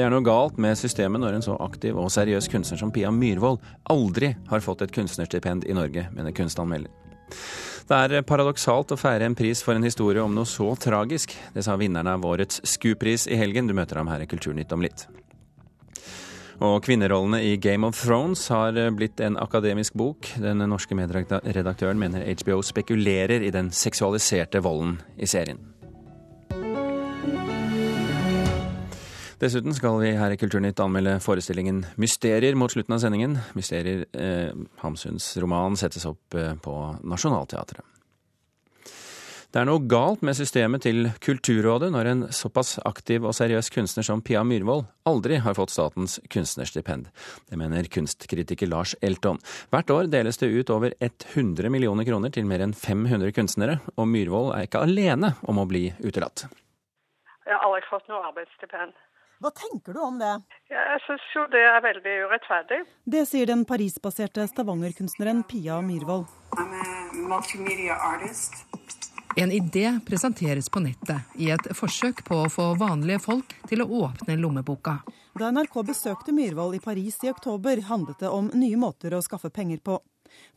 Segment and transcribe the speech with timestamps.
[0.00, 3.10] Det er noe galt med systemet når en så aktiv og seriøs kunstner som Pia
[3.12, 3.58] Myhrvold
[3.92, 6.88] aldri har fått et kunstnerstipend i Norge, mener kunstanmelder.
[7.84, 11.34] Det er paradoksalt å feire en pris for en historie om noe så tragisk.
[11.52, 13.68] Det sa vinneren av årets SKU-pris i helgen.
[13.68, 15.04] Du møter ham her i Kulturnytt om litt.
[16.64, 20.30] Og kvinnerollene i Game of Thrones har blitt en akademisk bok.
[20.40, 25.60] Den norske medredaktøren mener HBO spekulerer i den seksualiserte volden i serien.
[29.40, 33.38] Dessuten skal vi her i Kulturnytt anmelde forestillingen 'Mysterier' mot slutten av sendingen.
[33.56, 37.80] Mysterier, eh, Hamsuns roman, settes opp eh, på Nationaltheatret.
[39.50, 44.04] Det er noe galt med systemet til Kulturrådet når en såpass aktiv og seriøs kunstner
[44.04, 47.08] som Pia Myhrvold aldri har fått statens kunstnerstipend.
[47.48, 49.40] Det mener kunstkritiker Lars Elton.
[49.72, 54.06] Hvert år deles det ut over 100 millioner kroner til mer enn 500 kunstnere, og
[54.06, 56.44] Myhrvold er ikke alene om å bli utelatt.
[57.48, 58.92] Jeg har aldri fått noe arbeidsstipend.
[59.40, 60.32] Hva tenker du om det?
[60.68, 62.80] Ja, jeg syns jo det er veldig urettferdig.
[63.08, 66.26] Det sier den Paris-baserte Stavanger-kunstneren Pia Myhrvold.
[69.40, 73.88] En idé presenteres på nettet i et forsøk på å få vanlige folk til å
[74.04, 74.98] åpne lommeboka.
[75.40, 79.48] Da NRK besøkte Myhrvold i Paris i oktober, handlet det om nye måter å skaffe
[79.48, 80.02] penger på.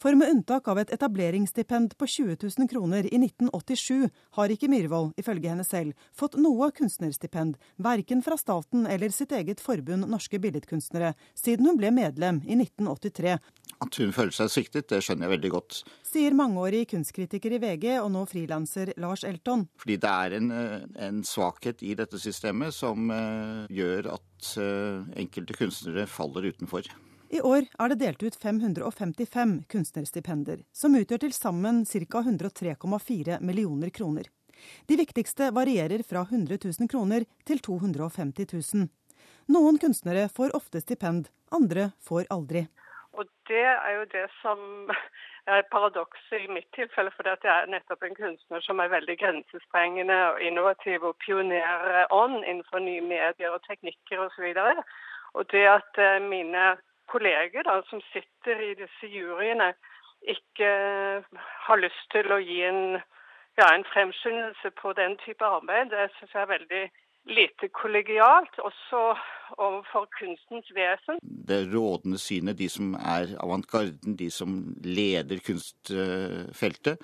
[0.01, 5.13] For med unntak av et etableringsstipend på 20 000 kroner i 1987, har ikke Myhrvold,
[5.19, 11.13] ifølge henne selv, fått noe kunstnerstipend, verken fra staten eller sitt eget forbund Norske Billedkunstnere,
[11.37, 13.37] siden hun ble medlem i 1983.
[13.83, 15.79] At hun føler seg sviktet, det skjønner jeg veldig godt.
[16.07, 19.65] Sier mangeårig kunstkritiker i VG og nå frilanser Lars Elton.
[19.81, 25.03] Fordi det er en, eh, en svakhet i dette systemet som uh, gjør at uh,
[25.19, 26.87] enkelte kunstnere faller utenfor.
[27.33, 32.19] I år er det delt ut 555 kunstnerstipender, som utgjør til sammen ca.
[32.21, 34.27] 103,4 millioner kroner.
[34.85, 38.85] De viktigste varierer fra 100 000 kroner til 250 000.
[39.49, 42.67] Noen kunstnere får ofte stipend, andre får aldri.
[43.17, 44.93] Og det er jo det som
[45.49, 50.21] er paradokset i mitt tilfelle, for jeg er nettopp en kunstner som er veldig grensesprengende
[50.29, 54.53] og innovativ og pionerånd innenfor nye medier og teknikker osv.
[54.53, 56.75] Og, så og det at eh, mine
[57.11, 59.73] kolleger da, som sitter i disse juryene,
[60.23, 60.69] ikke
[61.67, 62.99] har lyst til å gi en,
[63.59, 65.91] ja, en fremskyndelse på den type arbeid.
[65.91, 66.83] Det syns jeg er veldig
[67.25, 69.01] lite kollegialt, også
[69.57, 71.19] overfor kunstens vesen.
[71.23, 76.99] Det rådende synet, de som er avantgarden, de som leder kunstfeltet,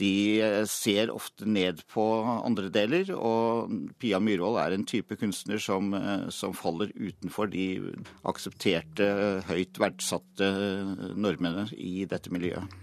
[0.00, 2.04] de eh, ser ofte ned på
[2.40, 3.12] andre deler.
[3.16, 7.66] Og Pia Myhrvold er en type kunstner som, eh, som faller utenfor de
[8.28, 9.10] aksepterte,
[9.50, 10.50] høyt verdsatte
[11.16, 12.78] normene i dette miljøet.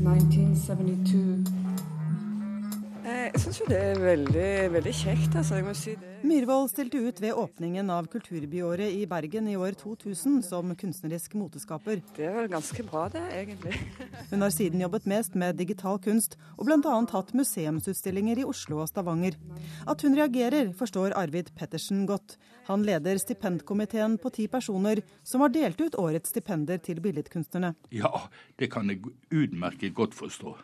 [0.00, 1.99] 1972
[3.10, 5.34] jeg syns jo det er veldig, veldig kjekt.
[5.36, 6.10] altså, jeg må si det.
[6.26, 12.02] Myhrvold stilte ut ved åpningen av Kulturbyåret i Bergen i år 2000 som kunstnerisk moteskaper.
[12.16, 13.74] Det var ganske bra, det, egentlig.
[14.30, 16.94] Hun har siden jobbet mest med digital kunst, og bl.a.
[17.14, 19.38] hatt museumsutstillinger i Oslo og Stavanger.
[19.88, 22.36] At hun reagerer, forstår Arvid Pettersen godt.
[22.68, 27.74] Han leder stipendkomiteen på ti personer som har delt ut årets stipender til billedkunstnerne.
[27.94, 28.26] Ja,
[28.60, 30.54] det kan jeg utmerket godt forstå.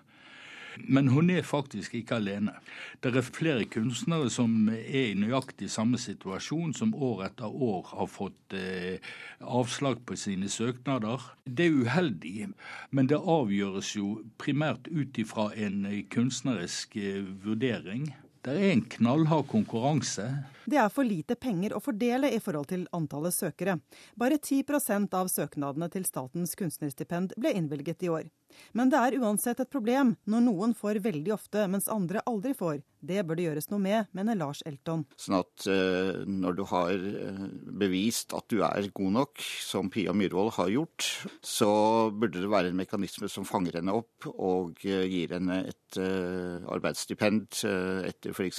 [0.85, 2.53] Men hun er faktisk ikke alene.
[3.01, 8.11] Det er flere kunstnere som er i nøyaktig samme situasjon, som år etter år har
[8.11, 9.01] fått eh,
[9.41, 11.23] avslag på sine søknader.
[11.45, 12.51] Det er uheldig,
[12.91, 18.11] men det avgjøres jo primært ut ifra en kunstnerisk eh, vurdering.
[18.47, 20.25] Det er en knallhard konkurranse.
[20.71, 23.81] Det er for lite penger å fordele i forhold til antallet søkere.
[24.15, 28.29] Bare 10% av søknadene til statens kunstnerstipend ble innvilget i år.
[28.77, 32.83] Men det er uansett et problem når noen får veldig ofte, mens andre aldri får.
[33.07, 35.05] Det bør det gjøres noe med, mener Lars Elton.
[35.21, 37.45] Sånn at eh, når du har uh,
[37.79, 41.07] bevist at du er god nok, som Pia Myhrvold har gjort,
[41.45, 41.71] så
[42.11, 47.61] burde det være en mekanisme som fanger henne opp og eh, gir henne et arbeidsstipend
[48.09, 48.59] etter f.eks.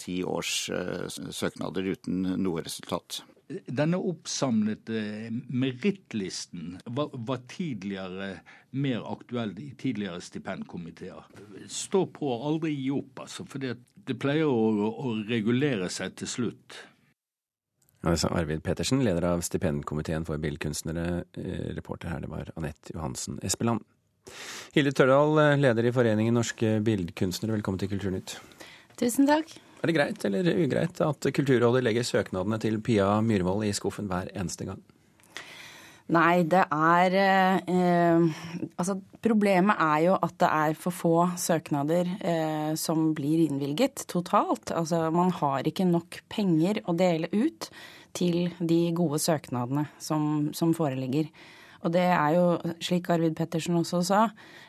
[0.00, 0.54] ti års
[1.36, 3.20] søknader uten noe resultat.
[3.46, 8.40] Denne oppsamlede merittlisten var, var, tidligere
[8.70, 11.28] mer aktuell i tidligere stipendkomiteer.
[11.70, 13.46] Stå på og aldri gi opp, altså.
[13.46, 13.76] For det,
[14.08, 16.78] det pleier å, å, regulere seg til slutt.
[18.06, 21.06] Altså Arvid Petersen, leder av stipendkomiteen for billedkunstnere.
[21.38, 23.86] Eh, reporter her, det var Anette Johansen Espeland.
[24.74, 28.40] Hilde Tørdal, eh, leder i Foreningen norske billedkunstnere, velkommen til Kulturnytt.
[28.98, 29.54] Tusen takk.
[29.86, 34.32] Er det greit eller ugreit at Kulturrådet legger søknadene til Pia Myhrvold i skuffen hver
[34.34, 34.80] eneste gang?
[36.10, 38.24] Nei, det er eh,
[38.74, 44.74] Altså, problemet er jo at det er for få søknader eh, som blir innvilget totalt.
[44.74, 47.70] Altså, man har ikke nok penger å dele ut
[48.18, 51.30] til de gode søknadene som, som foreligger.
[51.86, 52.46] Og det er jo,
[52.82, 54.22] slik Arvid Pettersen også sa,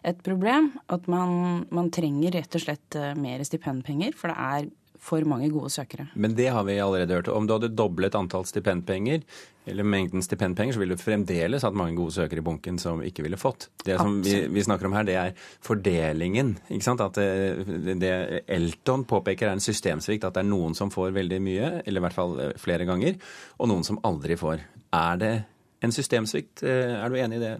[0.05, 4.13] et problem at man, man trenger rett og slett eh, mer stipendpenger.
[4.13, 6.07] For det er for mange gode søkere.
[6.15, 7.29] Men det har vi allerede hørt.
[7.31, 9.23] Om du hadde doblet antall stipendpenger,
[9.67, 13.25] eller mengden stipendpenger, så ville du fremdeles hatt mange gode søkere i bunken som ikke
[13.25, 13.67] ville fått.
[13.83, 15.33] Det som vi, vi, snakker om her, det er
[15.65, 16.55] fordelingen.
[16.69, 17.03] ikke sant?
[17.03, 18.13] At det, det,
[18.47, 20.27] Elton påpeker er en systemsvikt.
[20.27, 23.19] At det er noen som får veldig mye, eller i hvert fall eh, flere ganger,
[23.59, 24.63] og noen som aldri får.
[24.95, 25.33] Er det
[25.83, 26.63] en systemsvikt?
[26.63, 27.57] Eh, er du enig i det,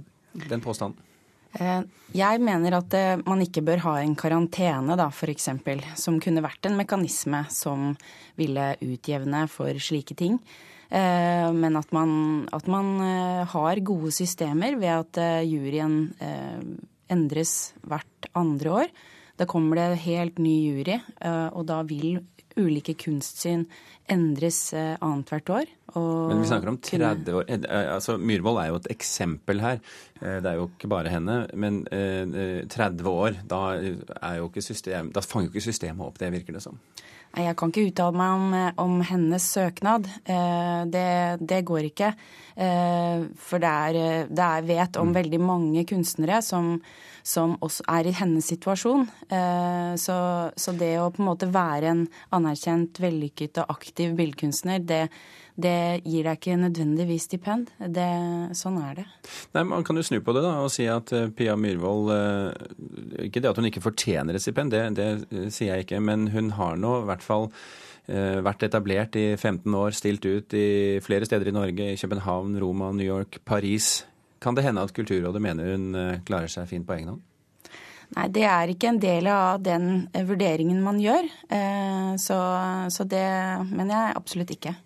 [0.48, 1.07] den påstanden?
[1.56, 1.82] Eh,
[2.18, 5.50] jeg mener at eh, man ikke bør ha en karantene, da, f.eks.,
[6.00, 7.94] som kunne vært en mekanisme som
[8.38, 10.40] ville utjevne for slike ting.
[10.88, 12.96] Eh, men at man, at man
[13.52, 16.00] har gode systemer ved at juryen
[17.12, 18.98] endres hvert andre år.
[19.38, 20.96] Da kommer det helt ny jury,
[21.54, 22.18] og da vil
[22.58, 23.66] ulike kunstsyn
[24.12, 25.72] endres annethvert år.
[25.96, 27.50] Men vi snakker om 30 år.
[27.72, 29.80] Altså, Myhrvold er jo et eksempel her.
[30.22, 31.42] Eh, det er jo ikke bare henne.
[31.54, 33.62] Men 30 eh, år, da,
[34.62, 36.80] system, da fanger jo ikke systemet opp det, virker det som.
[37.36, 40.08] Nei, Jeg kan ikke uttale meg om, eh, om hennes søknad.
[40.26, 41.08] Det,
[41.40, 42.14] det, går ikke.
[42.58, 45.18] For det er, det er vet om mm.
[45.20, 46.78] veldig mange kunstnere som,
[47.28, 49.04] som også er i hennes situasjon.
[50.00, 50.18] Så,
[50.56, 55.02] så, det å på en måte være en anerkjent, vellykket og aktiv billedkunstner, det,
[55.58, 57.72] det gir deg ikke nødvendigvis stipend.
[57.82, 58.08] Det,
[58.58, 59.08] sånn er det.
[59.58, 63.26] Nei, Man kan jo snu på det da, og si at uh, Pia Myhrvold uh,
[63.26, 66.02] Ikke det at hun ikke fortjener et stipend, det, det sier jeg ikke.
[66.04, 67.52] Men hun har nå i hvert fall
[68.08, 71.90] vært etablert i 15 år, stilt ut i flere steder i Norge.
[71.92, 74.06] I København, Roma, New York, Paris.
[74.44, 77.24] Kan det hende at Kulturrådet mener hun klarer seg fint på egen hånd?
[78.16, 81.26] Nei, det er ikke en del av den vurderingen man gjør.
[82.22, 82.38] Så,
[82.94, 83.26] så det
[83.68, 84.78] mener jeg absolutt ikke.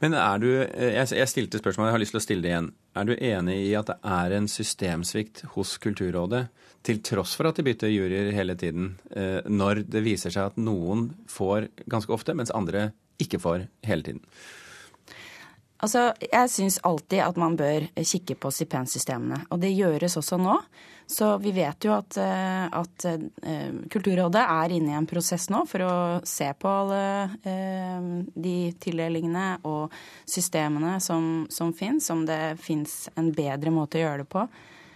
[0.00, 2.70] Men er du, eh, jeg stilte spørsmålet, jeg har lyst til å stille det igjen.
[2.98, 6.48] Er du enig i at det er en systemsvikt hos Kulturrådet,
[6.86, 10.56] til tross for at de bytter juryer hele tiden, eh, når det viser seg at
[10.60, 12.90] noen får ganske ofte, mens andre
[13.20, 14.24] ikke får hele tiden?
[15.80, 19.46] Altså, Jeg syns alltid at man bør kikke på stipendsystemene.
[19.50, 20.56] Og det gjøres også nå.
[21.10, 25.64] Så vi vet jo at, eh, at eh, Kulturrådet er inne i en prosess nå
[25.66, 27.00] for å se på alle
[27.42, 29.90] eh, de tildelingene og
[30.22, 34.46] systemene som, som fins, om det fins en bedre måte å gjøre det på.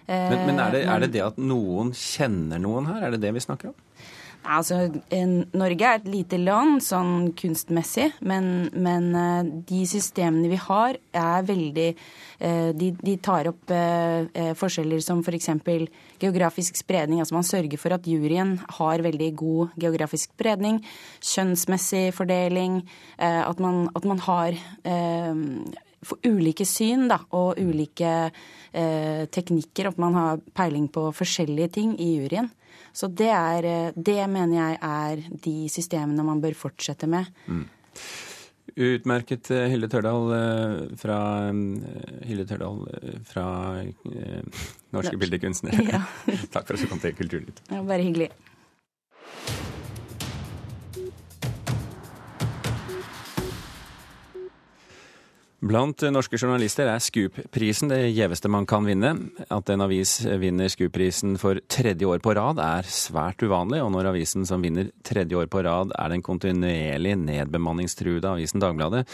[0.06, 3.32] Men, men er, det, er, det, det at noen kjenner noen her, er det det
[3.34, 3.76] vi snakker om?
[4.44, 4.76] Altså,
[5.56, 11.46] Norge er et lite land sånn kunstmessig, men, men eh, de systemene vi har, er
[11.48, 15.48] veldig eh, de, de tar opp eh, forskjeller som f.eks.
[15.64, 15.86] For
[16.20, 17.22] geografisk spredning.
[17.22, 20.82] Altså man sørger for at juryen har veldig god geografisk spredning.
[21.24, 22.82] Kjønnsmessig fordeling.
[23.18, 24.56] At man, at man har
[26.04, 28.12] for ulike syn da, og ulike
[28.72, 29.90] teknikker.
[29.90, 32.50] At man har peiling på forskjellige ting i juryen.
[32.94, 37.26] Så det, er, eh, det mener jeg er de systemene man bør fortsette med.
[37.50, 37.66] Mm.
[38.74, 41.18] Utmerket eh, Hilde Tørdal eh, fra,
[42.26, 42.84] Hilde Tørdal
[43.28, 43.46] fra
[44.94, 45.86] Norske Bildekunstnere.
[45.94, 46.04] Ja.
[46.54, 47.64] Takk for at du kom til Kulturnytt.
[47.70, 48.30] Ja, bare hyggelig.
[55.64, 59.14] Blant norske journalister er Scoop-prisen det gjeveste man kan vinne.
[59.48, 64.10] At en avis vinner Scoop-prisen for tredje år på rad er svært uvanlig, og når
[64.10, 69.06] avisen som vinner tredje år på rad er den kontinuerlig nedbemanningstruede avisen Dagbladet,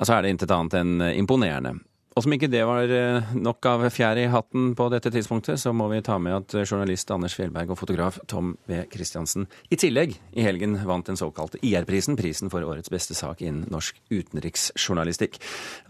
[0.00, 1.76] så er det intet annet enn imponerende.
[2.12, 5.72] Og som ikke det var eh, nok av fjær i hatten på dette tidspunktet, så
[5.76, 8.82] må vi ta med at journalist Anders Fjellberg og fotograf Tom V.
[8.92, 13.64] Christiansen i tillegg i helgen vant den såkalte IR-prisen, prisen for årets beste sak innen
[13.72, 15.40] norsk utenriksjournalistikk.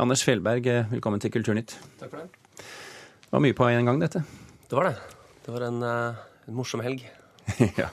[0.02, 1.74] Anders Fjellberg, eh, velkommen til Kulturnytt.
[1.98, 2.30] Takk for det.
[2.62, 4.22] Det var mye på en gang, dette?
[4.68, 4.94] Det var det.
[5.42, 7.02] Det var en, eh, en morsom helg.
[7.82, 7.90] ja.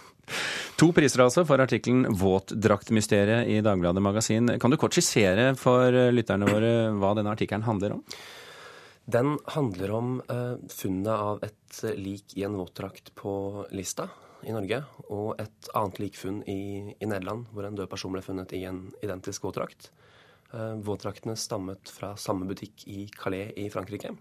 [0.79, 4.47] To priser altså for artikkelen 'Våtdraktmysteriet' i Dagbladet Magasin.
[4.59, 8.03] Kan du kort skissere for lytterne våre hva denne artikkelen handler om?
[9.03, 14.07] Den handler om uh, funnet av et lik i en våtdrakt på Lista
[14.47, 14.79] i Norge,
[15.11, 18.85] og et annet likfunn i, i Nederland, hvor en død person ble funnet i en
[19.03, 19.91] identisk våtdrakt.
[20.53, 24.15] Uh, våtdraktene stammet fra samme butikk i Calais i Frankrike.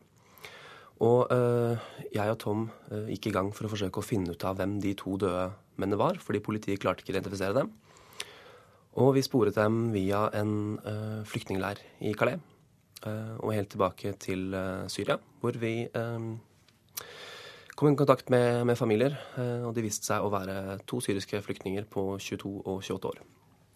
[1.05, 1.79] Og uh,
[2.11, 2.65] jeg og Tom
[3.07, 6.01] gikk i gang for å forsøke å finne ut av hvem de to døde mennene
[6.01, 7.71] var, fordi politiet klarte ikke å identifisere dem.
[8.99, 10.53] Og vi sporet dem via en
[10.83, 12.41] uh, flyktningleir i Calais.
[13.39, 14.51] og helt tilbake til
[14.91, 15.87] Syria, hvor vi
[17.79, 19.15] kom i kontakt med, med familier.
[19.63, 23.21] Og de viste seg å være to syriske flyktninger på 22 og 28 år.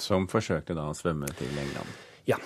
[0.03, 1.95] Som forsøkte da å svømme til England?
[2.27, 2.41] Ja.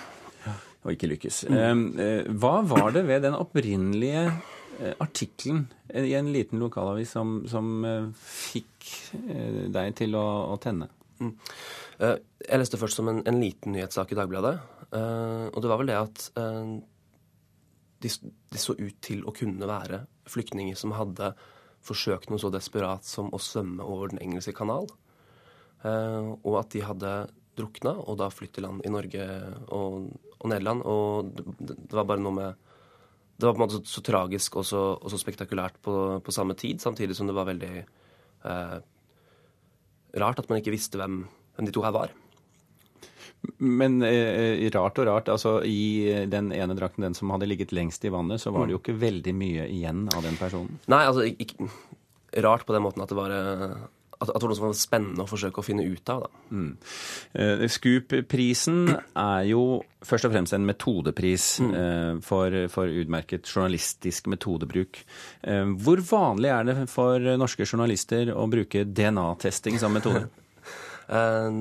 [0.85, 1.47] Og ikke lykkes.
[1.49, 4.29] Hva var det ved den opprinnelige
[5.03, 7.85] artikkelen i en liten lokalavis som, som
[8.19, 8.91] fikk
[9.73, 10.91] deg til å, å tenne?
[11.21, 11.33] Mm.
[12.03, 14.57] Eh, jeg leste først som en, en liten nyhetssak i Dagbladet.
[14.93, 16.75] Eh, og det var vel det at eh,
[18.05, 18.13] de,
[18.53, 21.33] de, så ut til å kunne være flyktninger som hadde
[21.87, 24.89] forsøkt noe så desperat som å svømme over Den engelske kanal.
[25.87, 27.11] Og at de hadde
[27.55, 29.27] drukna og da flytt til land i Norge
[29.71, 30.09] og,
[30.41, 30.83] og Nederland.
[30.83, 32.66] Og det, det, var bare noe med
[33.37, 36.35] Det var på en måte så, så tragisk og så, og så spektakulært på, på,
[36.35, 38.77] samme tid, samtidig som det var veldig eh,
[40.23, 41.25] rart at man ikke visste hvem,
[41.57, 42.15] hvem de to her var.
[43.61, 48.05] Men eh, rart og rart, altså i den ene drakten, den som hadde ligget lengst
[48.09, 50.81] i vannet, så var det jo ikke veldig mye igjen av den personen?
[50.91, 51.69] Nei, altså ikke,
[52.43, 53.37] rart på den måten at det var
[54.21, 56.27] eh, at, det var spennende å forsøke å finne ut av.
[56.27, 56.45] Da.
[56.51, 56.71] Mm.
[57.37, 61.75] Uh, Scoop-prisen er jo først og fremst en metodepris mm.
[61.75, 65.03] uh, for, for, utmerket journalistisk metodebruk.
[65.47, 70.27] Uh, hvor vanlig er det for norske journalister å bruke DNA-testing som metode?
[71.07, 71.53] Eh,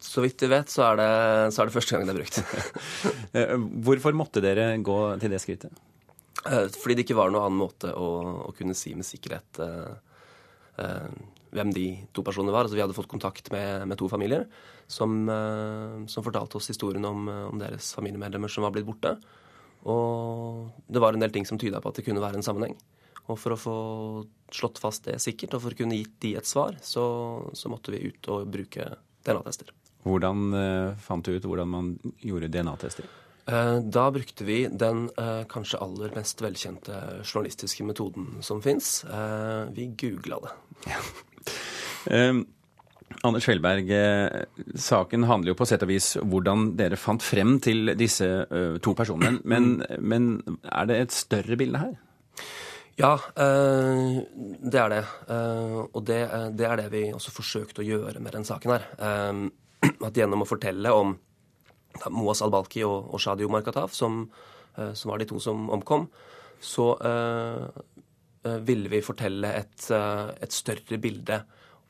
[0.00, 1.08] så vidt vi vet, så er, det,
[1.52, 2.42] så er det første gang det er brukt.
[3.30, 3.52] Eh,
[3.86, 5.76] hvorfor måtte dere gå til det skrittet?
[6.42, 8.08] Eh, fordi det ikke var noen annen måte å,
[8.48, 9.92] å kunne si med sikkerhet uh,
[10.82, 11.12] uh,
[11.54, 12.66] hvem de to personene var.
[12.66, 14.46] Altså, vi hadde fått kontakt med, med to familier
[14.90, 19.14] som, uh, som, fortalte oss historien om, om, deres familiemedlemmer som var blitt borte.
[19.88, 22.74] Og det var en del ting som tyda på at det kunne være en sammenheng.
[23.30, 23.76] Og for å få
[24.52, 27.04] slått fast det sikkert, og for å kunne gitt de et svar, så,
[27.54, 28.88] så måtte vi ut og bruke
[29.26, 29.70] DNA-tester.
[30.02, 33.06] Hvordan uh, fant du ut hvordan man gjorde DNA-tester?
[33.46, 35.06] Uh, da brukte vi den
[35.50, 39.04] kanskje aller mest velkjente journalistiske metoden som fins.
[39.76, 40.54] vi googla det.
[40.90, 41.00] Ja.
[42.08, 43.90] Anders Fjellberg,
[44.78, 48.28] saken handler jo på sett og vis hvordan dere fant frem til disse
[48.80, 49.42] to personene.
[49.44, 50.30] Men, men
[50.62, 51.98] er det et større bilde her?
[53.00, 54.20] Ja, eh,
[54.60, 55.04] det er det.
[55.32, 58.74] Eh, og det, eh, det, er det vi også forsøkte å gjøre med den saken
[58.74, 58.86] her.
[60.04, 61.14] At gjennom å fortelle om
[62.12, 64.26] Moas al-Balki og, og Shadi Omar Kataf, som,
[64.76, 66.04] som, var de to som omkom,
[66.60, 66.92] så
[68.68, 71.40] ville vi fortelle et, et større bilde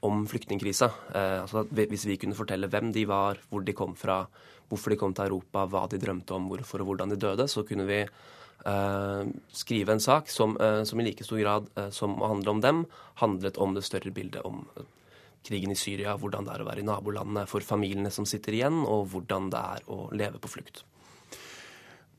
[0.06, 0.88] om flyktningkrisa.
[1.12, 4.22] Altså hvis vi kunne fortelle hvem de var, hvor de kom fra,
[4.70, 7.66] hvorfor de kom til Europa, hva de drømte om, hvorfor og hvordan de døde, så
[7.68, 8.04] kunne vi
[8.66, 12.50] Eh, skrive en sak som, eh, som, i like stor grad eh, som å handle
[12.50, 12.82] om dem,
[13.14, 14.66] handlet om det større bildet om
[15.46, 18.82] krigen i Syria, hvordan det er å være i nabolandene for familiene som sitter igjen,
[18.84, 20.84] og hvordan det er å leve på flukt.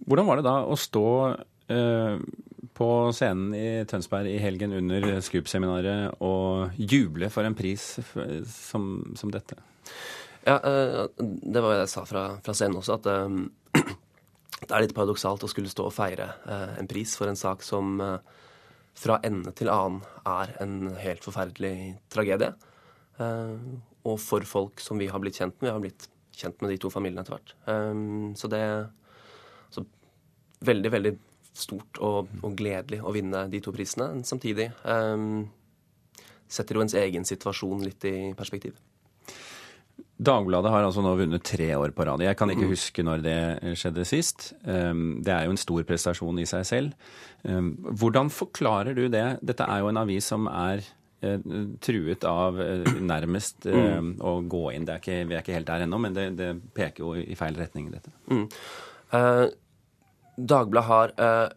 [0.01, 1.43] Hvordan var det da å stå eh,
[2.77, 7.83] på scenen i Tønsberg i helgen under Scoop-seminaret og juble for en pris
[8.47, 8.85] som,
[9.17, 9.57] som dette?
[10.43, 13.83] Ja, eh, det var det jeg sa fra, fra scenen også, at eh,
[14.65, 17.65] det er litt paradoksalt å skulle stå og feire eh, en pris for en sak
[17.65, 18.17] som eh,
[18.97, 21.75] fra ende til annen er en helt forferdelig
[22.11, 22.55] tragedie.
[23.21, 23.53] Eh,
[24.01, 25.69] og for folk som vi har blitt kjent med.
[25.69, 26.09] Vi har blitt
[26.41, 27.53] kjent med de to familiene etter hvert.
[27.69, 28.01] Eh,
[28.41, 28.89] så det er
[30.61, 31.13] veldig, veldig
[31.53, 34.24] stort og, og, gledelig å vinne de to prisene.
[34.27, 35.50] Samtidig Um,
[36.51, 38.75] setter jo ens egen situasjon litt i perspektiv.
[40.22, 42.22] Dagbladet har altså nå vunnet tre år på rad.
[42.22, 42.74] Jeg kan ikke mm.
[42.75, 43.38] huske når det
[43.79, 44.51] skjedde sist.
[44.70, 47.13] Ehm, det er jo en stor prestasjon i seg selv.
[47.48, 49.25] Ehm, hvordan forklarer du det?
[49.41, 50.84] Dette er jo en avis som er
[51.25, 51.41] eh,
[51.81, 54.13] truet av eh, nærmest mm.
[54.22, 54.86] å gå inn.
[54.86, 57.58] Er ikke, vi er ikke helt der ennå, men det, det, peker jo i feil
[57.58, 58.13] retning, dette.
[58.29, 58.46] Mm.
[60.41, 61.50] Dagbladet har uh,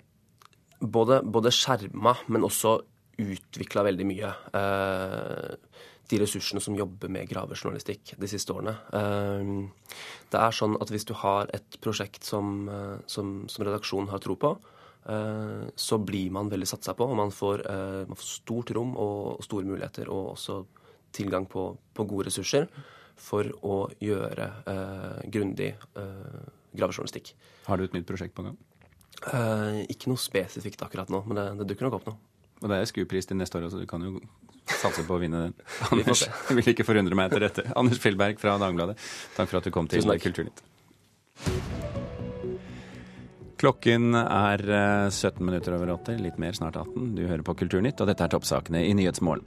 [0.80, 2.78] både, både skjerma, men også
[3.22, 4.30] utvikla veldig mye.
[4.52, 8.74] Uh, de ressursene som jobber med gravejournalistikk de siste årene.
[8.96, 9.70] Ehm,
[10.32, 14.20] det er sånn at hvis du har et prosjekt som, eh, som, som redaksjonen har
[14.24, 14.52] tro på,
[15.08, 18.96] eh, så blir man veldig satsa på, og man får, eh, man får, stort rom
[18.96, 20.64] og store muligheter, og også
[21.12, 22.68] tilgang på, på gode ressurser
[23.16, 26.42] for å gjøre uh, grundig uh,
[26.74, 27.30] gravejournalistikk.
[27.68, 28.56] Har du et nytt prosjekt på gang?
[29.22, 32.18] Uh, ikke noe spesifikt akkurat nå, men det, det dukker nok opp noe.
[32.64, 34.18] Og det er SKU-pris til neste år, så du kan jo
[34.64, 35.56] satse på å vinne den.
[35.92, 37.66] Anders, jeg vil ikke forundre meg etter dette.
[37.76, 38.96] Anders Fjellberg fra Dagbladet,
[39.36, 40.64] takk for at du kom til Kulturnytt.
[43.64, 47.14] Klokken er 17 eh, minutter over åtte, litt mer snart 18.
[47.16, 49.46] Du hører på Kulturnytt, og dette er toppsakene i Nyhetsmorgen.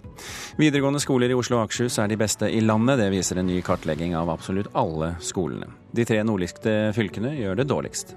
[0.57, 2.97] Videregående skoler i Oslo og Akershus er de beste i landet.
[3.01, 5.69] Det viser en ny kartlegging av absolutt alle skolene.
[5.93, 8.15] De tre nordligste fylkene gjør det dårligst.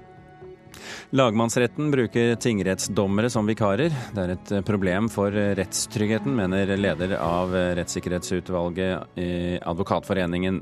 [1.17, 3.93] Lagmannsretten bruker tingrettsdommere som vikarer.
[4.15, 10.61] Det er et problem for rettstryggheten, mener leder av rettssikkerhetsutvalget i Advokatforeningen.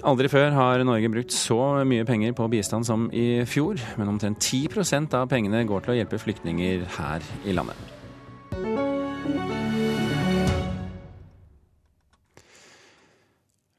[0.00, 4.40] Aldri før har Norge brukt så mye penger på bistand som i fjor, men omtrent
[4.40, 7.99] 10% av pengene går til å hjelpe flyktninger her i landet.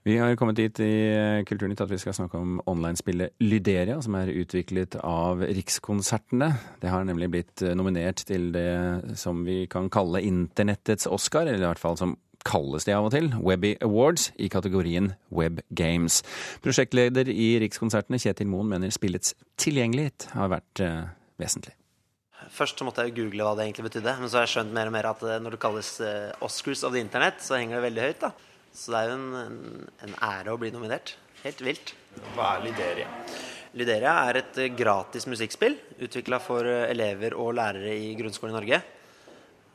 [0.02, 0.94] Vi har kommet dit i
[1.46, 6.48] Kulturnytt at vi skal snakke om online-spillet Lyderia, som er utviklet av Rikskonsertene.
[6.82, 11.70] Det har nemlig blitt nominert til det som vi kan kalle internettets Oscar, eller i
[11.70, 12.16] hvert fall som
[12.48, 16.22] kalles de av og til, Webby Awards, i kategorien Web Games.
[16.66, 21.04] Prosjektleder i Rikskonsertene, Kjetil Moen, mener spillets tilgjengelighet har vært eh,
[21.42, 21.76] vesentlig.
[22.52, 24.90] Først så måtte jeg google hva det egentlig betydde, men så har jeg skjønt mer
[24.90, 27.86] og mer at eh, når det kalles eh, Oscars of the Internet, så henger det
[27.92, 28.26] veldig høyt.
[28.26, 28.51] da.
[28.74, 31.16] Så det er jo en, en, en ære å bli nominert.
[31.42, 31.96] Helt vilt.
[32.36, 33.10] Hva er Lyderia?
[33.78, 38.58] Lyderia er et eh, gratis musikkspill utvikla for eh, elever og lærere i grunnskolen i
[38.60, 38.82] Norge.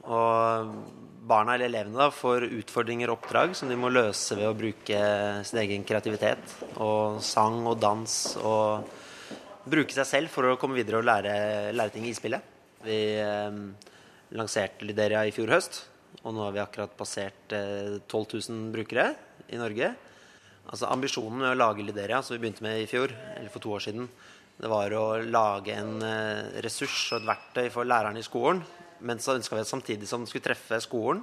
[0.07, 0.77] Og
[1.27, 5.01] barna eller elevene da, får utfordringer og oppdrag som de må løse ved å bruke
[5.49, 6.55] sin egen kreativitet.
[6.77, 8.15] Og sang og dans.
[8.45, 11.35] Og bruke seg selv for å komme videre og lære,
[11.75, 12.55] lære ting i spillet.
[12.87, 13.61] Vi eh,
[14.37, 15.83] lanserte Lyderia i fjor høst.
[16.27, 19.13] Og nå har vi akkurat passert eh, 12 000 brukere
[19.55, 19.93] i Norge.
[20.67, 23.77] Altså Ambisjonen med å lage Lideria, som vi begynte med i fjor, eller for to
[23.77, 24.09] år siden,
[24.57, 28.65] det var å lage en eh, ressurs og et verktøy for lærerne i skolen.
[29.07, 31.21] Men så ønska vi at samtidig som den skulle treffe skolen,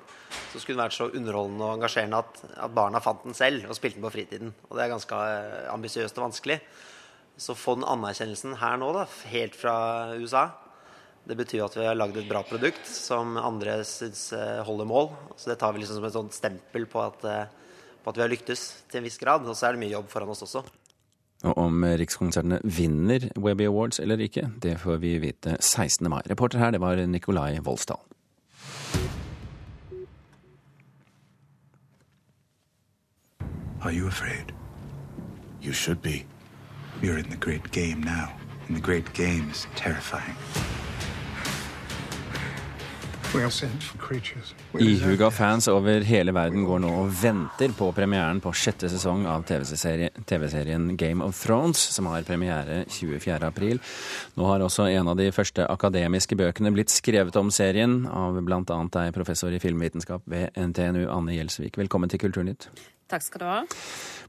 [0.53, 3.75] så skulle den vært så underholdende og engasjerende at, at barna fant den selv og
[3.75, 4.53] spilte den på fritiden.
[4.69, 6.61] Og det er ganske eh, ambisiøst og vanskelig.
[7.43, 9.75] Så få den anerkjennelsen her nå, da, helt fra
[10.15, 10.51] USA,
[11.27, 14.29] det betyr at vi har lagd et bra produkt som andre syns
[14.67, 15.11] holder mål.
[15.37, 17.23] Så det tar vi liksom som et sånt stempel på at,
[18.03, 19.47] på at vi har lyktes til en viss grad.
[19.47, 20.65] Og så er det mye jobb foran oss også.
[21.43, 26.07] Og om Rikskonsertene vinner Webby Awards eller ikke, det får vi vite 16.
[26.11, 26.21] mai.
[26.29, 27.99] Reporter her, det var Nikolai Voldsdal.
[33.83, 34.53] Are you afraid?
[35.61, 36.25] You should be.
[37.01, 38.31] You're in the great game now,
[38.67, 40.37] and the great game is terrifying.
[43.33, 49.41] Ihuga fans over hele verden går nå og venter på premieren på sjette sesong av
[49.49, 53.79] TV-serien Game of Thrones, som har premiere 24.4.
[54.37, 58.61] Nå har også en av de første akademiske bøkene blitt skrevet om serien, av bl.a.
[58.69, 61.81] deg, professor i filmvitenskap ved NTNU, Anne Gjelsvik.
[61.81, 62.69] Velkommen til Kulturnytt.
[63.09, 63.61] Takk skal du ha.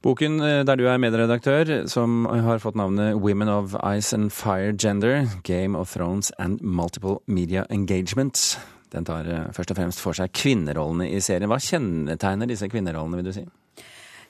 [0.05, 5.27] Boken der du er medredaktør, som har fått navnet Women of Ice and Fire Gender,
[5.45, 8.55] Game of Thrones and Multiple Media Engagements.
[8.95, 11.51] Den tar først og fremst for seg kvinnerollene i serien.
[11.51, 13.45] Hva kjennetegner disse kvinnerollene, vil du si?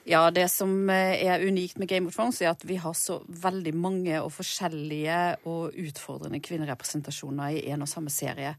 [0.05, 3.73] Ja, Det som er unikt med Game of Thrones, er at vi har så veldig
[3.73, 8.53] mange og forskjellige og utfordrende kvinnerepresentasjoner i en og samme serie.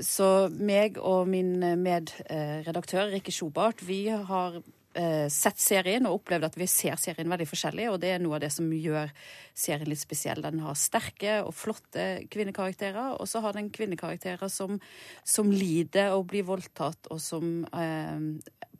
[0.00, 6.66] Så meg og min medredaktør Rikke Schobart, vi har sett serien og opplevd at vi
[6.66, 9.12] ser serien veldig forskjellig, og det er noe av det som gjør
[9.54, 10.42] serien litt spesiell.
[10.42, 14.80] Den har sterke og flotte kvinnekarakterer, og så har den kvinnekarakterer som,
[15.22, 18.18] som lider og blir voldtatt, og som eh,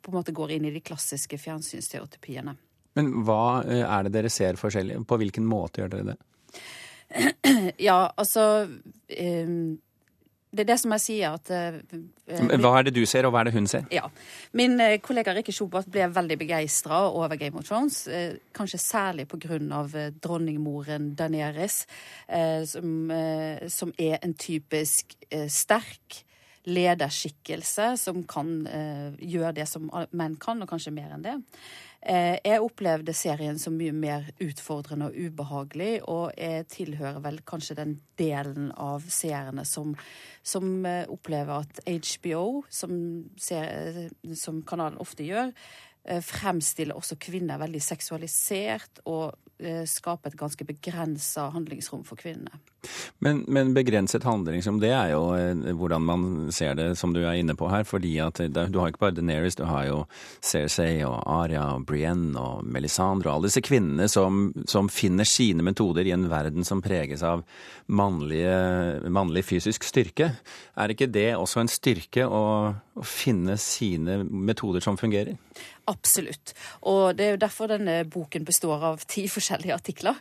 [0.01, 2.57] på en måte går inn i de klassiske fjernsynsstereotypiene.
[2.99, 4.99] Men hva er det dere ser forskjellig?
[5.07, 6.19] På hvilken måte gjør dere det?
[7.87, 8.67] Ja, altså
[9.07, 9.47] eh,
[10.51, 13.41] det er det som jeg sier at uh, Hva er det du ser, og hva
[13.41, 13.85] er det hun ser?
[13.93, 14.09] Ja.
[14.57, 18.03] Min uh, kollega Rikke Schobart ble veldig begeistra over Game of Thrones.
[18.11, 19.59] Uh, kanskje særlig pga.
[19.61, 21.85] Uh, dronningmoren Daenerys,
[22.67, 23.11] som,
[23.67, 25.15] som, er en typisk
[25.47, 26.21] sterk
[26.65, 28.51] lederskikkelse som kan
[29.17, 31.35] gjøre det som menn kan, og kanskje mer enn det.
[32.01, 37.91] Jeg opplevde serien som mye mer utfordrende og ubehagelig, og jeg tilhører vel kanskje den
[38.17, 39.93] delen av seerne som,
[40.41, 40.81] som
[41.13, 42.95] opplever at HBO, som,
[43.37, 45.53] ser, som kanalen ofte gjør,
[46.25, 49.37] fremstiller også kvinner veldig seksualisert og
[49.85, 52.57] skaper et ganske begrensa handlingsrom for kvinnene.
[53.21, 55.21] Men, men, begrenset handlingsrom, det er jo
[55.77, 57.83] hvordan man ser det, som du er inne på her.
[57.85, 59.99] fordi at du har ikke bare Deneris, du har jo
[60.41, 65.63] Cersei og Aria og Brienne og Melisandre og alle disse kvinnene som, som, finner sine
[65.63, 67.45] metoder i en verden som preges av
[67.85, 68.57] mannlige,
[69.13, 70.31] mannlig fysisk styrke.
[70.75, 75.37] Er ikke det også en styrke å, å finne sine metoder som fungerer?
[75.89, 76.53] Absolutt.
[76.89, 80.19] Og det er jo derfor denne boken består av ti forskjellige artikler.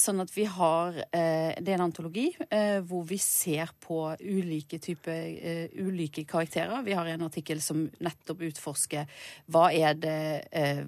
[0.00, 5.22] Sånn at vi har Det er en antologi eh, hvor vi ser på ulike typer
[5.36, 6.82] eh, ulike karakterer.
[6.86, 9.06] Vi har en artikkel som nettopp utforsker
[9.52, 10.82] hva er det eh,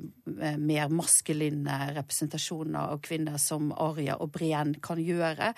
[0.59, 5.53] mer maskuline representasjoner av kvinner som Aria og Brienne kan gjøre.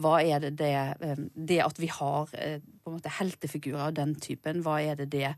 [0.00, 3.94] Hva er det det, eh, det at vi har eh, på en måte heltefigurer av
[3.96, 5.30] den typen, hva er det det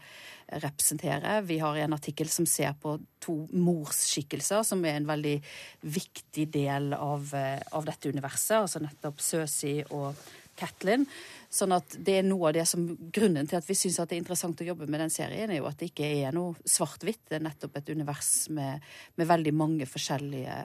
[0.64, 1.44] representerer?
[1.46, 5.36] Vi har en artikkel som ser på to morsskikkelser, som er en veldig
[5.82, 10.14] viktig del av, eh, av dette universet, altså nettopp Søsi og
[10.56, 11.06] Catlin.
[11.52, 14.22] Sånn at det er noe av det som Grunnen til at vi syns det er
[14.22, 17.28] interessant å jobbe med den serien, er jo at det ikke er noe svart-hvitt.
[17.28, 18.82] Det er nettopp et univers med,
[19.14, 20.58] med, veldig mange forskjellige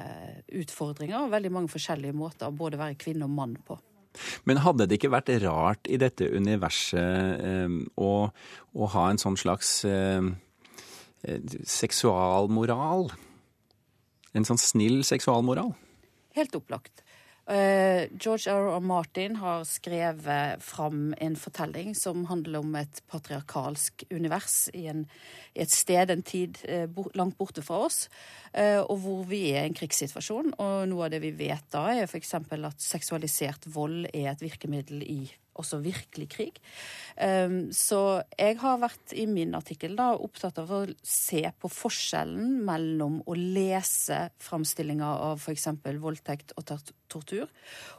[0.63, 3.78] utfordringer og veldig mange forskjellige måter å både være kvinne og mann på.
[4.50, 9.38] Men hadde det ikke vært rart i dette universet eh, å, å, ha en sånn
[9.39, 10.32] slags eh,
[11.28, 13.10] eh, seksualmoral?
[14.36, 15.74] En sånn snill seksualmoral?
[16.36, 17.04] Helt opplagt.
[17.50, 18.70] Uh, George R.
[18.76, 18.80] R.
[18.80, 25.08] Martin har skrevet fram en fortelling som handler om et patriarkalsk univers i, en,
[25.58, 28.06] i et sted, en tid, uh, langt borte fra oss.
[28.54, 30.54] Eh, og hvor vi er i en krigssituasjon.
[30.60, 32.34] Og noe av det vi vet da, er f.eks.
[32.36, 35.22] at seksualisert vold er et virkemiddel i
[35.60, 36.62] også virkelig krig.
[37.18, 42.62] Ehm, så jeg har vært i min artikkel da opptatt av å se på forskjellen
[42.68, 45.68] mellom å lese framstillinger av f.eks.
[46.02, 46.72] voldtekt og
[47.12, 47.52] tortur,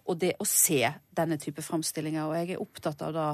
[0.08, 2.26] og det å se denne type framstillinger.
[2.26, 3.28] Og jeg er opptatt av da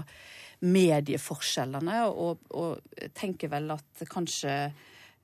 [0.66, 4.54] medieforskjellene, og, og tenker vel at kanskje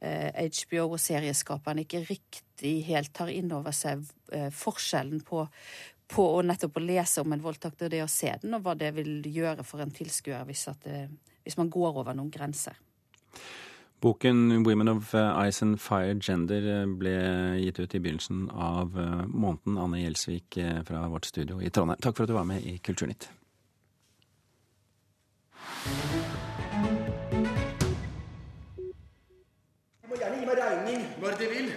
[0.05, 4.05] HBO eh, og serieskaperne ikke riktig helt tar inn over seg
[4.35, 5.47] eh, forskjellen på,
[6.09, 8.75] på å nettopp å lese om en voldtekt og det å se den, og hva
[8.79, 10.69] det vil gjøre for en tilskuer hvis,
[11.45, 12.77] hvis man går over noen grenser.
[14.05, 17.15] Boken 'Women of Ice and Fire Gender' ble
[17.57, 18.93] gitt ut i begynnelsen av
[19.29, 19.79] måneden.
[19.79, 23.31] Anne Gjelsvik fra vårt studio i Trondheim, takk for at du var med i Kulturnytt.
[30.03, 31.73] Du må gjerne gi meg regning når de vil.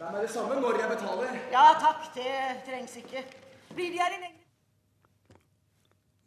[0.00, 1.38] Det er meg det samme når jeg betaler.
[1.52, 3.20] Ja takk, det trengs ikke.
[3.74, 4.40] Blir de her i lengre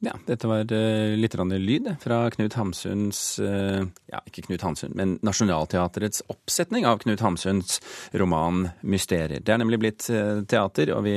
[0.04, 5.14] ja, dette var uh, litt lyd fra Knut Hamsuns uh, Ja, ikke Knut Hamsun, men
[5.24, 7.80] Nationaltheatrets oppsetning av Knut Hamsuns
[8.12, 9.40] roman 'Mysterier'.
[9.40, 10.04] Det er nemlig blitt
[10.52, 11.16] teater, og vi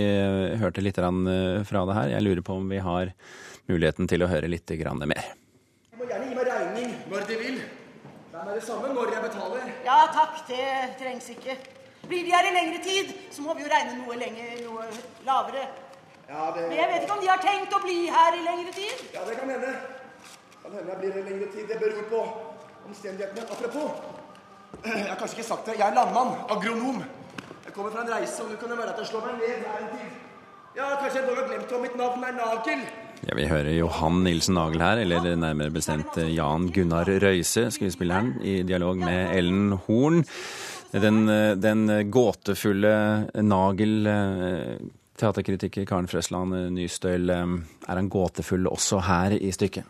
[0.63, 2.13] hørte litt fra det her.
[2.15, 3.11] Jeg lurer på om vi har
[3.67, 5.35] muligheten til å høre litt mer.
[5.91, 7.59] Du må gjerne gi meg regning når de vil.
[8.31, 9.73] Det er det samme når jeg betaler.
[9.83, 11.59] Ja takk, det trengs ikke.
[12.07, 14.87] Blir de her i lengre tid, så må vi jo regne noe lenger, noe
[15.27, 15.67] lavere.
[16.29, 16.67] Ja, det...
[16.69, 19.03] Men jeg vet ikke om de har tenkt å bli her i lengre tid?
[19.15, 19.73] Ja, det kan hende.
[20.63, 21.69] Kan hende jeg blir her i lengre tid.
[21.71, 22.23] Det beror på
[22.89, 23.47] omstendighetene.
[23.47, 23.89] Apropos,
[24.83, 25.79] jeg har kanskje ikke sagt det.
[25.79, 26.35] Jeg er landmann.
[26.51, 27.03] Agronom.
[27.67, 29.63] Jeg kommer fra en reise, og nå kan det være at jeg slår meg ned
[29.71, 30.23] her en tid.
[30.77, 32.83] Ja, kanskje jeg dog har glemt om mitt navn er Nagel.
[33.25, 38.61] Ja, Vi hører Johan Nilsen Nagel her, eller nærmere bestemt Jan Gunnar Røise, skuespilleren, i
[38.67, 40.21] dialog med Ellen Horn.
[40.93, 41.25] Den,
[41.63, 42.93] den gåtefulle
[43.43, 44.11] Nagel,
[45.21, 49.85] teaterkritiker Karen Frøsland Nystøyl, er han gåtefull også her i stykket?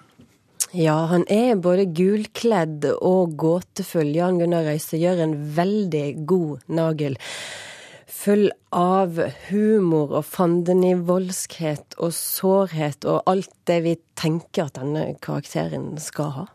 [0.76, 4.10] Ja, han er både gulkledd og gåtefull.
[4.16, 7.16] Jan Gunnar Røise gjør en veldig god Nagel
[8.26, 15.92] full av humor og fandenivoldskhet og sårhet og alt det vi tenker at denne karakteren
[16.02, 16.46] skal ha.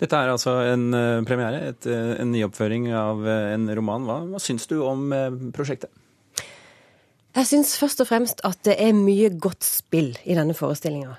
[0.00, 4.06] Dette er altså en eh, premiere, et, eh, en nyoppføring av eh, en roman.
[4.08, 5.10] Hva, hva syns du om
[5.52, 5.92] prosjektet?
[7.36, 11.14] Jeg syns først og fremst at det er mye godt spill i denne forestillinga.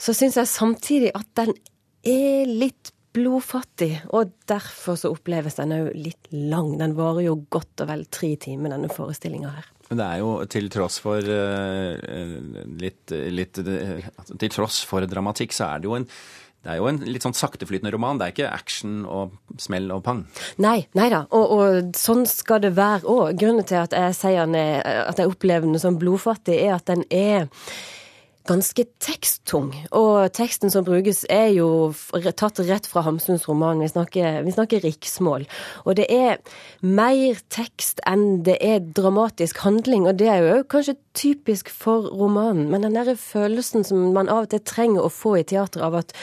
[0.00, 1.54] Så syns jeg samtidig at den
[2.02, 6.74] er litt blodfattig, og derfor så oppleves den òg litt lang.
[6.80, 9.68] Den varer jo godt og vel tre timer, denne forestillinga her.
[9.90, 15.52] Men det er jo til tross for uh, litt, litt uh, Til tross for dramatikk,
[15.52, 16.08] så er det jo en
[16.62, 18.20] det er jo en litt sånn sakteflytende roman.
[18.20, 20.20] Det er ikke action og smell og pang.
[20.62, 21.24] Nei, nei da.
[21.34, 23.32] Og, og sånn skal det være òg.
[23.40, 27.48] Grunnen til at jeg sier at jeg opplever den som blodfattig, er at den er
[28.48, 29.70] ganske teksttung.
[29.94, 31.92] Og teksten som brukes er jo
[32.38, 33.82] tatt rett fra Hamsuns roman.
[33.82, 35.46] Vi snakker, vi snakker riksmål.
[35.86, 36.40] Og det er
[36.82, 40.08] mer tekst enn det er dramatisk handling.
[40.10, 42.68] Og det er jo kanskje typisk for romanen.
[42.72, 46.00] Men den derre følelsen som man av og til trenger å få i teater av
[46.02, 46.16] at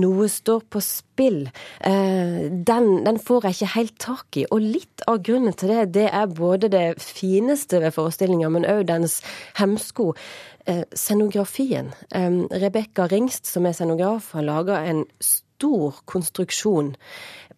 [0.00, 1.44] noe står på spill,
[1.86, 4.46] eh, den, den, får jeg ikke helt tak i.
[4.50, 8.86] Og litt av grunnen til det, det er både det fineste ved forestillinga, men òg
[8.90, 9.20] dens
[9.60, 10.12] hemsko.
[10.66, 11.90] Eh, scenografien.
[12.50, 16.94] Rebekka Ringst, som er scenograf, har laga en stor konstruksjon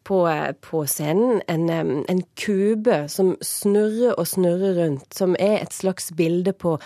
[0.07, 0.21] på,
[0.63, 1.41] på scenen.
[1.51, 6.77] En, en, kube som snurrer og snurrer rundt, som er et slags bilde på,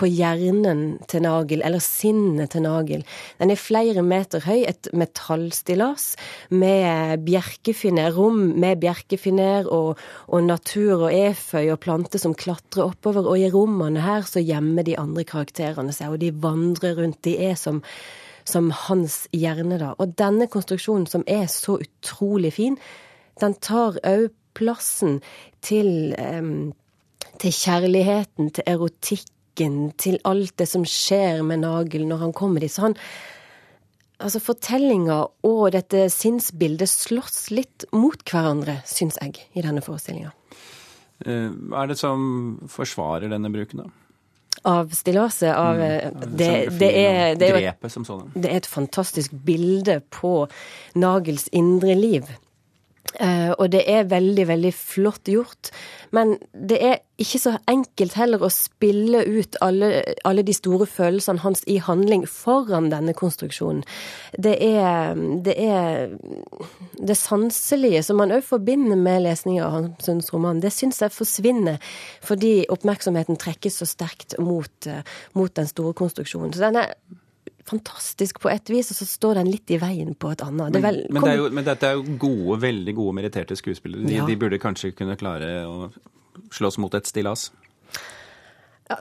[0.00, 3.04] på hjernen til Nagel, eller sinnet til Nagel.
[3.40, 6.14] Den er flere meter høy, et metallstillas
[6.54, 13.28] med bjerkefiner, rom med bjerkefiner og, og natur og eføy og planter som klatrer oppover.
[13.28, 17.20] Og i rommene her så gjemmer de andre karakterene seg, og de vandrer rundt.
[17.26, 17.84] De er som
[18.50, 19.94] som hans hjerne, da.
[20.02, 22.78] Og denne konstruksjonen, som er så utrolig fin,
[23.40, 25.20] den tar òg plassen
[25.64, 26.14] til,
[27.40, 32.72] til kjærligheten, til erotikken, til alt det som skjer med Nagel når han kommer dit.
[32.72, 32.98] Så han
[34.20, 35.14] Altså, fortellinga
[35.48, 40.34] og dette sinnsbildet slåss litt mot hverandre, syns jeg, i denne forestillinga.
[41.24, 44.09] Eh, er det som forsvarer denne bruken, da?
[44.62, 45.54] Av stillaset.
[45.56, 46.20] Av, mm.
[46.20, 47.50] Det, det, er, det, er det,
[48.48, 50.46] er, et fantastisk bilde på
[50.94, 52.30] Nagels indre liv.
[53.18, 55.72] Uh, og det er veldig, veldig flott gjort.
[56.14, 59.90] Men det er ikke så enkelt heller å spille ut alle,
[60.26, 63.82] alle de store følelsene hans i handling foran denne konstruksjonen.
[64.38, 66.14] Det er det, er,
[66.98, 71.80] det sanselige som man òg forbinder med lesning av Hamsuns roman, det syns jeg forsvinner
[72.26, 75.02] fordi oppmerksomheten trekkes så sterkt mot, uh,
[75.38, 76.54] mot den store konstruksjonen.
[76.54, 76.94] Så den er
[77.70, 80.74] fantastisk på et vis, og så står den litt i veien på et annet.
[80.74, 84.06] Det vel, men, det jo, men, dette er jo gode, veldig gode meritterte skuespillere.
[84.06, 84.26] De, ja.
[84.28, 85.90] de, burde kanskje kunne klare å
[86.54, 87.50] slåss mot et stillas?
[88.90, 88.96] Ja,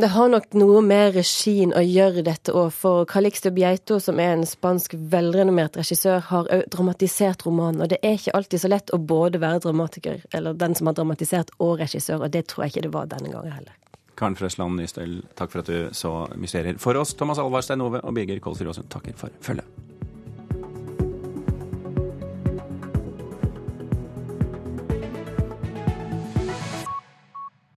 [0.00, 4.32] det har nok noe med regien å gjøre dette òg, for Calixto Bieito, som er
[4.32, 7.84] en spansk velrenommert regissør, har òg dramatisert romanen.
[7.84, 10.96] Og det er ikke alltid så lett å både være dramatiker, eller den som har
[10.96, 13.76] dramatisert, og regissør, og det tror jeg ikke det var denne gangen heller.
[14.20, 17.16] Karen Frøsland Nystøl, takk for at du så Mysterier for oss.
[17.16, 19.99] Thomas Alvar Stein Ove og Birger Kolsrud Aasund takker for følget.